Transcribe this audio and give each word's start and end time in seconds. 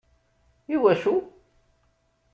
Iwacu? 0.73 1.13